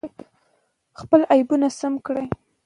خپل 0.99 1.21
عیبونه 1.33 1.67
سم 1.79 1.93
کړئ. 2.05 2.25